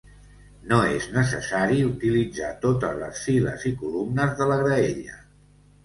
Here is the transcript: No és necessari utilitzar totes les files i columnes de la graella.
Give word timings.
No 0.71 0.79
és 0.93 1.05
necessari 1.17 1.77
utilitzar 1.89 2.51
totes 2.65 2.99
les 3.05 3.23
files 3.29 3.71
i 3.73 3.77
columnes 3.87 4.37
de 4.45 4.53
la 4.55 4.63
graella. 4.67 5.25